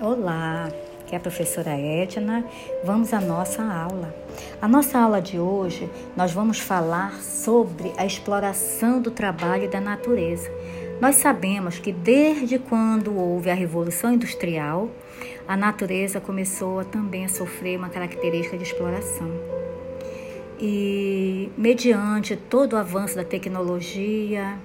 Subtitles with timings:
[0.00, 2.44] Olá, aqui é a professora Edna.
[2.82, 4.12] Vamos à nossa aula.
[4.60, 9.80] A nossa aula de hoje nós vamos falar sobre a exploração do trabalho e da
[9.80, 10.50] natureza.
[11.00, 14.90] Nós sabemos que desde quando houve a Revolução Industrial,
[15.46, 19.30] a natureza começou também a sofrer uma característica de exploração.
[20.58, 24.58] E mediante todo o avanço da tecnologia,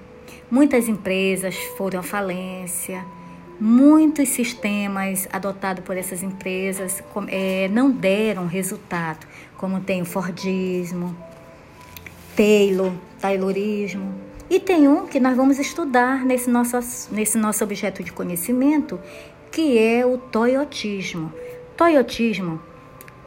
[0.50, 3.04] muitas empresas foram à falência,
[3.60, 9.26] muitos sistemas adotados por essas empresas é, não deram resultado,
[9.56, 11.14] como tem o Fordismo,
[12.34, 14.14] Taylor, Taylorismo.
[14.48, 16.78] E tem um que nós vamos estudar nesse nosso,
[17.12, 18.98] nesse nosso objeto de conhecimento,
[19.52, 21.32] que é o Toyotismo.
[21.76, 22.60] Toyotismo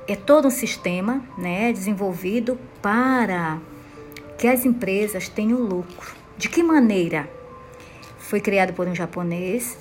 [0.08, 3.60] é todo um sistema né, desenvolvido para
[4.38, 6.16] que as empresas tenham lucro.
[6.38, 7.30] De que maneira?
[8.18, 9.78] Foi criado por um japonês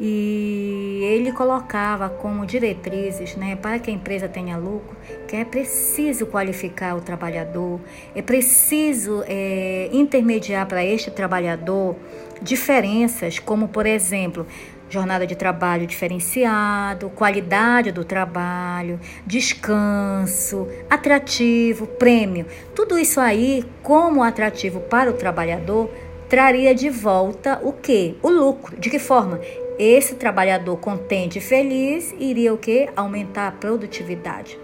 [0.00, 4.96] e ele colocava como diretrizes né, para que a empresa tenha lucro
[5.28, 7.80] que é preciso qualificar o trabalhador,
[8.14, 11.96] é preciso é, intermediar para este trabalhador
[12.42, 14.46] diferenças, como por exemplo,
[14.88, 22.46] jornada de trabalho diferenciado, qualidade do trabalho, descanso, atrativo, prêmio.
[22.74, 25.90] Tudo isso aí, como atrativo para o trabalhador,
[26.28, 28.16] traria de volta o que?
[28.22, 28.76] O lucro.
[28.78, 29.40] De que forma?
[29.78, 32.88] Esse trabalhador contente e feliz iria o que?
[32.94, 34.58] Aumentar a produtividade.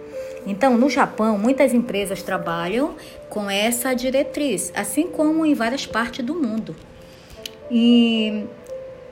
[0.46, 2.94] Então, no Japão, muitas empresas trabalham
[3.28, 6.74] com essa diretriz, assim como em várias partes do mundo.
[7.70, 8.44] E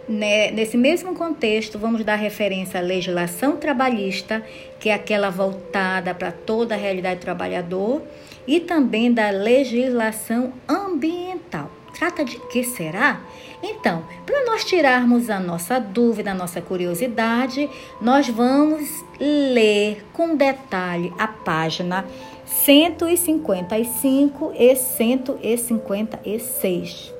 [0.08, 4.42] né, nesse mesmo contexto, vamos dar referência à legislação trabalhista,
[4.80, 8.02] que é aquela voltada para toda a realidade do trabalhador,
[8.46, 11.67] e também da legislação ambiental.
[12.08, 13.20] Trata de que será?
[13.62, 17.68] Então, para nós tirarmos a nossa dúvida, a nossa curiosidade,
[18.00, 22.06] nós vamos ler com detalhe a página
[22.46, 27.12] 155 e 156.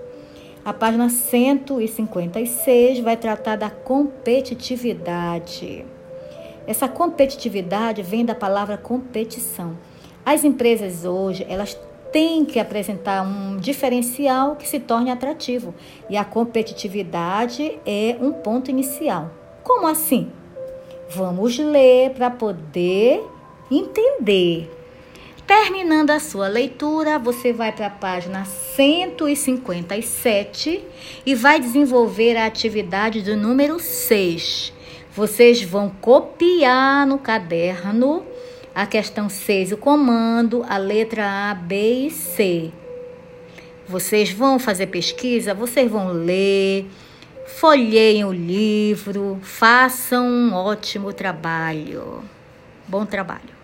[0.65, 5.85] A página 156 vai tratar da competitividade.
[6.67, 9.77] Essa competitividade vem da palavra competição.
[10.25, 11.77] As empresas hoje, elas
[12.13, 15.75] tem que apresentar um diferencial que se torne atrativo.
[16.09, 19.31] E a competitividade é um ponto inicial.
[19.63, 20.33] Como assim?
[21.11, 23.25] Vamos ler para poder
[23.71, 24.71] entender.
[25.47, 30.85] Terminando a sua leitura, você vai para a página 157
[31.25, 34.75] e vai desenvolver a atividade do número 6.
[35.15, 38.27] Vocês vão copiar no caderno
[38.75, 42.71] a questão 6, o comando, a letra A, B e C.
[43.89, 46.87] Vocês vão fazer pesquisa, vocês vão ler,
[47.47, 52.23] folheiem o livro, façam um ótimo trabalho.
[52.87, 53.58] Bom trabalho.